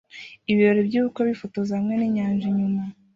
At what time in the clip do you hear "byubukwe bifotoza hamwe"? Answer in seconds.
0.87-1.93